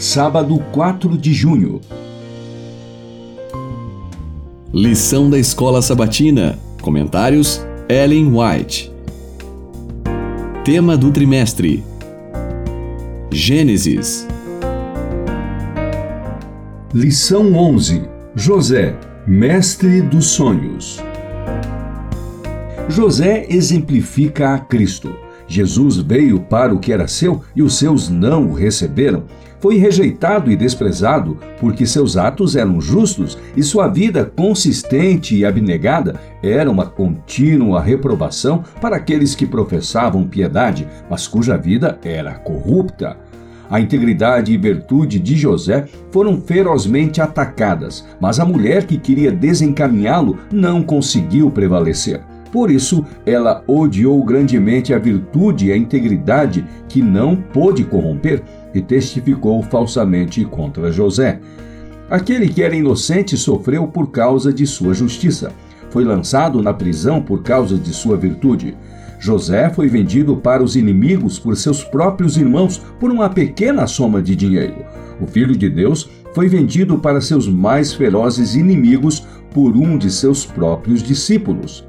sábado 0.00 0.58
4 0.72 1.18
de 1.18 1.34
junho. 1.34 1.78
Lição 4.72 5.28
da 5.28 5.38
Escola 5.38 5.82
Sabatina. 5.82 6.58
Comentários: 6.80 7.60
Ellen 7.86 8.32
White. 8.34 8.90
Tema 10.64 10.96
do 10.96 11.12
trimestre: 11.12 11.84
Gênesis. 13.30 14.26
Lição 16.94 17.52
11: 17.52 18.02
José, 18.34 18.98
mestre 19.26 20.00
dos 20.00 20.28
sonhos. 20.28 20.98
José 22.88 23.44
exemplifica 23.50 24.54
a 24.54 24.58
Cristo. 24.60 25.14
Jesus 25.46 25.98
veio 25.98 26.40
para 26.40 26.72
o 26.72 26.78
que 26.78 26.90
era 26.90 27.06
seu 27.06 27.42
e 27.54 27.62
os 27.62 27.76
seus 27.76 28.08
não 28.08 28.46
o 28.46 28.54
receberam. 28.54 29.24
Foi 29.60 29.76
rejeitado 29.76 30.50
e 30.50 30.56
desprezado 30.56 31.38
porque 31.60 31.84
seus 31.86 32.16
atos 32.16 32.56
eram 32.56 32.80
justos 32.80 33.36
e 33.54 33.62
sua 33.62 33.88
vida 33.88 34.24
consistente 34.24 35.36
e 35.36 35.44
abnegada 35.44 36.18
era 36.42 36.70
uma 36.70 36.86
contínua 36.86 37.82
reprovação 37.82 38.64
para 38.80 38.96
aqueles 38.96 39.34
que 39.34 39.46
professavam 39.46 40.26
piedade, 40.26 40.88
mas 41.10 41.28
cuja 41.28 41.58
vida 41.58 41.98
era 42.02 42.32
corrupta. 42.34 43.18
A 43.68 43.78
integridade 43.78 44.52
e 44.52 44.56
virtude 44.56 45.20
de 45.20 45.36
José 45.36 45.84
foram 46.10 46.40
ferozmente 46.40 47.20
atacadas, 47.20 48.04
mas 48.18 48.40
a 48.40 48.44
mulher 48.44 48.84
que 48.84 48.98
queria 48.98 49.30
desencaminhá-lo 49.30 50.38
não 50.50 50.82
conseguiu 50.82 51.50
prevalecer. 51.50 52.20
Por 52.52 52.70
isso, 52.70 53.04
ela 53.24 53.62
odiou 53.66 54.22
grandemente 54.24 54.92
a 54.92 54.98
virtude 54.98 55.66
e 55.66 55.72
a 55.72 55.76
integridade 55.76 56.66
que 56.88 57.00
não 57.00 57.36
pôde 57.36 57.84
corromper 57.84 58.42
e 58.74 58.80
testificou 58.80 59.62
falsamente 59.62 60.44
contra 60.44 60.90
José. 60.90 61.40
Aquele 62.10 62.48
que 62.48 62.62
era 62.62 62.74
inocente 62.74 63.36
sofreu 63.36 63.86
por 63.86 64.10
causa 64.10 64.52
de 64.52 64.66
sua 64.66 64.92
justiça. 64.92 65.52
Foi 65.90 66.04
lançado 66.04 66.60
na 66.60 66.74
prisão 66.74 67.22
por 67.22 67.42
causa 67.42 67.76
de 67.76 67.92
sua 67.92 68.16
virtude. 68.16 68.76
José 69.20 69.70
foi 69.70 69.86
vendido 69.86 70.36
para 70.36 70.62
os 70.62 70.76
inimigos 70.76 71.38
por 71.38 71.56
seus 71.56 71.84
próprios 71.84 72.36
irmãos 72.36 72.78
por 72.98 73.10
uma 73.10 73.28
pequena 73.28 73.86
soma 73.86 74.20
de 74.22 74.34
dinheiro. 74.34 74.84
O 75.20 75.26
Filho 75.26 75.56
de 75.56 75.68
Deus 75.68 76.08
foi 76.34 76.48
vendido 76.48 76.98
para 76.98 77.20
seus 77.20 77.46
mais 77.46 77.92
ferozes 77.92 78.54
inimigos 78.54 79.26
por 79.52 79.76
um 79.76 79.98
de 79.98 80.10
seus 80.10 80.46
próprios 80.46 81.02
discípulos. 81.02 81.84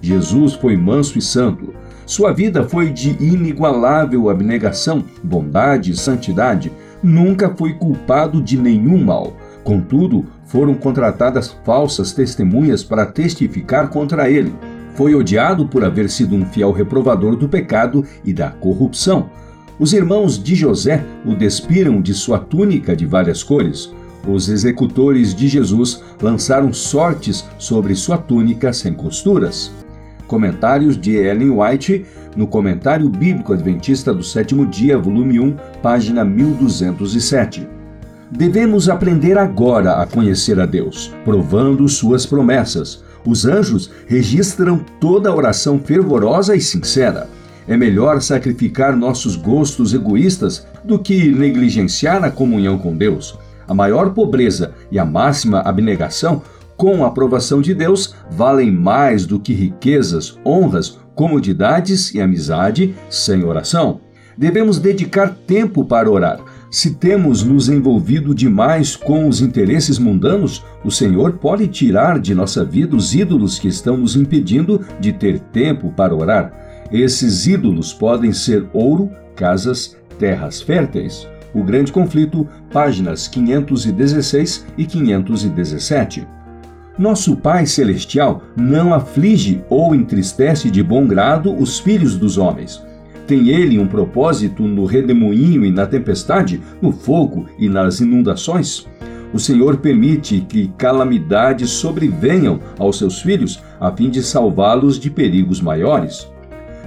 Jesus 0.00 0.54
foi 0.54 0.76
manso 0.76 1.18
e 1.18 1.22
santo. 1.22 1.74
Sua 2.04 2.32
vida 2.32 2.62
foi 2.68 2.90
de 2.90 3.10
inigualável 3.20 4.30
abnegação, 4.30 5.04
bondade 5.22 5.90
e 5.90 5.96
santidade. 5.96 6.70
Nunca 7.02 7.54
foi 7.56 7.74
culpado 7.74 8.40
de 8.40 8.56
nenhum 8.56 9.04
mal. 9.04 9.36
Contudo, 9.64 10.24
foram 10.44 10.74
contratadas 10.74 11.56
falsas 11.64 12.12
testemunhas 12.12 12.84
para 12.84 13.04
testificar 13.04 13.90
contra 13.90 14.30
ele. 14.30 14.54
Foi 14.94 15.14
odiado 15.14 15.66
por 15.66 15.84
haver 15.84 16.08
sido 16.08 16.36
um 16.36 16.46
fiel 16.46 16.70
reprovador 16.70 17.36
do 17.36 17.48
pecado 17.48 18.04
e 18.24 18.32
da 18.32 18.50
corrupção. 18.50 19.28
Os 19.78 19.92
irmãos 19.92 20.42
de 20.42 20.54
José 20.54 21.04
o 21.24 21.34
despiram 21.34 22.00
de 22.00 22.14
sua 22.14 22.38
túnica 22.38 22.96
de 22.96 23.04
várias 23.04 23.42
cores. 23.42 23.92
Os 24.26 24.48
executores 24.48 25.34
de 25.34 25.48
Jesus 25.48 26.02
lançaram 26.22 26.72
sortes 26.72 27.44
sobre 27.58 27.94
sua 27.94 28.16
túnica 28.16 28.72
sem 28.72 28.94
costuras. 28.94 29.70
Comentários 30.26 30.98
de 30.98 31.16
Ellen 31.16 31.50
White 31.50 32.04
no 32.36 32.46
Comentário 32.46 33.08
Bíblico 33.08 33.52
Adventista 33.52 34.12
do 34.12 34.22
Sétimo 34.22 34.66
Dia, 34.66 34.98
volume 34.98 35.38
1, 35.38 35.56
página 35.82 36.24
1207. 36.24 37.66
Devemos 38.30 38.88
aprender 38.88 39.38
agora 39.38 40.02
a 40.02 40.06
conhecer 40.06 40.58
a 40.58 40.66
Deus, 40.66 41.14
provando 41.24 41.88
suas 41.88 42.26
promessas. 42.26 43.04
Os 43.24 43.46
anjos 43.46 43.90
registram 44.06 44.84
toda 45.00 45.34
oração 45.34 45.78
fervorosa 45.78 46.56
e 46.56 46.60
sincera. 46.60 47.28
É 47.68 47.76
melhor 47.76 48.20
sacrificar 48.20 48.96
nossos 48.96 49.36
gostos 49.36 49.94
egoístas 49.94 50.66
do 50.84 50.98
que 50.98 51.28
negligenciar 51.30 52.22
a 52.24 52.30
comunhão 52.30 52.78
com 52.78 52.96
Deus. 52.96 53.38
A 53.66 53.74
maior 53.74 54.10
pobreza 54.10 54.72
e 54.90 54.98
a 54.98 55.04
máxima 55.04 55.60
abnegação 55.60 56.42
com 56.76 57.04
a 57.04 57.08
aprovação 57.08 57.60
de 57.60 57.74
Deus, 57.74 58.14
valem 58.30 58.70
mais 58.70 59.26
do 59.26 59.40
que 59.40 59.54
riquezas, 59.54 60.38
honras, 60.44 60.98
comodidades 61.14 62.14
e 62.14 62.20
amizade 62.20 62.94
sem 63.08 63.44
oração. 63.44 64.00
Devemos 64.36 64.78
dedicar 64.78 65.34
tempo 65.46 65.84
para 65.84 66.10
orar. 66.10 66.38
Se 66.70 66.94
temos 66.94 67.42
nos 67.42 67.70
envolvido 67.70 68.34
demais 68.34 68.94
com 68.94 69.26
os 69.26 69.40
interesses 69.40 69.98
mundanos, 69.98 70.62
o 70.84 70.90
Senhor 70.90 71.38
pode 71.38 71.66
tirar 71.68 72.20
de 72.20 72.34
nossa 72.34 72.62
vida 72.62 72.94
os 72.94 73.14
ídolos 73.14 73.58
que 73.58 73.68
estão 73.68 73.96
nos 73.96 74.14
impedindo 74.14 74.84
de 75.00 75.12
ter 75.12 75.38
tempo 75.38 75.90
para 75.92 76.14
orar. 76.14 76.52
Esses 76.92 77.46
ídolos 77.46 77.94
podem 77.94 78.32
ser 78.32 78.68
ouro, 78.74 79.10
casas, 79.34 79.96
terras 80.18 80.60
férteis. 80.60 81.26
O 81.54 81.64
Grande 81.64 81.90
Conflito, 81.90 82.46
páginas 82.70 83.26
516 83.28 84.66
e 84.76 84.84
517. 84.84 86.35
Nosso 86.98 87.36
Pai 87.36 87.66
Celestial 87.66 88.42
não 88.56 88.94
aflige 88.94 89.62
ou 89.68 89.94
entristece 89.94 90.70
de 90.70 90.82
bom 90.82 91.06
grado 91.06 91.54
os 91.54 91.78
filhos 91.78 92.16
dos 92.16 92.38
homens. 92.38 92.82
Tem 93.26 93.50
ele 93.50 93.78
um 93.78 93.86
propósito 93.86 94.62
no 94.62 94.86
redemoinho 94.86 95.62
e 95.62 95.70
na 95.70 95.84
tempestade, 95.84 96.62
no 96.80 96.90
fogo 96.90 97.46
e 97.58 97.68
nas 97.68 98.00
inundações? 98.00 98.86
O 99.30 99.38
Senhor 99.38 99.76
permite 99.76 100.40
que 100.48 100.68
calamidades 100.78 101.68
sobrevenham 101.68 102.60
aos 102.78 102.96
seus 102.96 103.20
filhos 103.20 103.62
a 103.78 103.92
fim 103.92 104.08
de 104.08 104.22
salvá-los 104.22 104.98
de 104.98 105.10
perigos 105.10 105.60
maiores. 105.60 106.26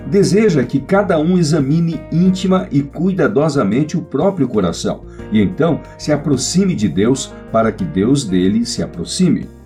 Deseja 0.10 0.64
que 0.64 0.80
cada 0.80 1.20
um 1.20 1.38
examine 1.38 2.02
íntima 2.12 2.68
e 2.72 2.82
cuidadosamente 2.82 3.96
o 3.96 4.02
próprio 4.02 4.48
coração 4.48 5.02
e 5.32 5.40
então 5.40 5.82
se 6.00 6.12
aproxime 6.12 6.74
de 6.74 6.88
Deus 6.88 7.32
para 7.52 7.72
que 7.72 7.84
Deus 7.84 8.24
dele 8.24 8.66
se 8.66 8.82
aproxime. 8.82 9.59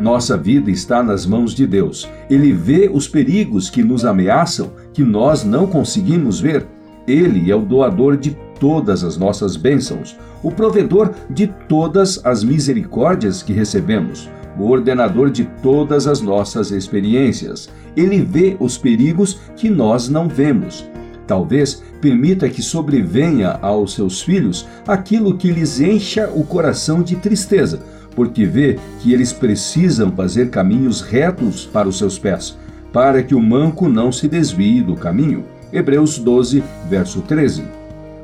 Nossa 0.00 0.36
vida 0.36 0.70
está 0.70 1.02
nas 1.02 1.24
mãos 1.24 1.54
de 1.54 1.66
Deus. 1.66 2.08
Ele 2.28 2.52
vê 2.52 2.90
os 2.92 3.08
perigos 3.08 3.70
que 3.70 3.82
nos 3.82 4.04
ameaçam, 4.04 4.70
que 4.92 5.02
nós 5.02 5.42
não 5.42 5.66
conseguimos 5.66 6.38
ver. 6.38 6.66
Ele 7.06 7.50
é 7.50 7.56
o 7.56 7.62
doador 7.62 8.16
de 8.16 8.36
todas 8.60 9.02
as 9.02 9.16
nossas 9.16 9.56
bênçãos, 9.56 10.16
o 10.42 10.50
provedor 10.50 11.12
de 11.30 11.46
todas 11.68 12.20
as 12.24 12.44
misericórdias 12.44 13.42
que 13.42 13.52
recebemos, 13.52 14.28
o 14.58 14.68
ordenador 14.68 15.30
de 15.30 15.44
todas 15.62 16.06
as 16.06 16.20
nossas 16.20 16.70
experiências. 16.70 17.68
Ele 17.96 18.20
vê 18.20 18.54
os 18.60 18.76
perigos 18.76 19.40
que 19.56 19.70
nós 19.70 20.10
não 20.10 20.28
vemos. 20.28 20.86
Talvez 21.26 21.82
permita 22.00 22.48
que 22.48 22.62
sobrevenha 22.62 23.58
aos 23.62 23.94
seus 23.94 24.20
filhos 24.20 24.68
aquilo 24.86 25.36
que 25.36 25.50
lhes 25.50 25.80
encha 25.80 26.30
o 26.34 26.44
coração 26.44 27.02
de 27.02 27.16
tristeza 27.16 27.80
porque 28.16 28.46
vê 28.46 28.78
que 29.00 29.12
eles 29.12 29.32
precisam 29.32 30.10
fazer 30.10 30.48
caminhos 30.48 31.02
retos 31.02 31.66
para 31.66 31.86
os 31.86 31.98
seus 31.98 32.18
pés, 32.18 32.56
para 32.92 33.22
que 33.22 33.34
o 33.34 33.40
manco 33.40 33.88
não 33.88 34.10
se 34.10 34.26
desvie 34.26 34.82
do 34.82 34.96
caminho. 34.96 35.44
Hebreus 35.70 36.18
12, 36.18 36.64
verso 36.88 37.20
13. 37.20 37.64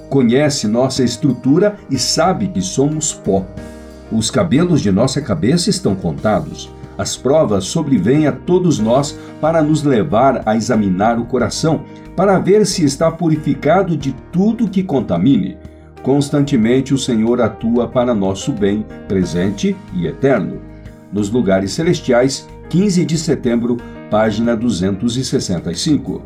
Conhece 0.09 0.67
nossa 0.67 1.05
estrutura 1.05 1.77
e 1.91 1.99
sabe 1.99 2.49
que 2.49 2.63
somos 2.63 3.13
pó. 3.13 3.47
Os 4.11 4.31
cabelos 4.31 4.81
de 4.81 4.91
nossa 4.91 5.21
cabeça 5.21 5.69
estão 5.69 5.95
contados. 5.95 6.71
As 6.97 7.17
provas 7.17 7.65
sobrevêm 7.65 8.27
a 8.27 8.33
todos 8.33 8.79
nós 8.79 9.19
para 9.41 9.63
nos 9.63 9.83
levar 9.83 10.43
a 10.47 10.57
examinar 10.57 11.19
o 11.19 11.25
coração, 11.25 11.85
para 12.17 12.39
ver 12.39 12.67
se 12.67 12.85
está 12.85 13.11
purificado 13.11 13.97
de 13.97 14.15
tudo 14.31 14.69
que 14.69 14.83
contamine 14.83 15.57
Constantemente 16.03 16.93
o 16.93 16.99
Senhor 16.99 17.41
atua 17.41 17.87
para 17.87 18.15
nosso 18.15 18.53
bem 18.53 18.85
presente 19.07 19.77
e 19.95 20.07
eterno. 20.07 20.61
Nos 21.13 21.31
lugares 21.31 21.73
celestiais, 21.73 22.49
15 22.69 23.05
de 23.05 23.17
setembro, 23.17 23.77
página 24.11 24.57
265. 24.57 26.21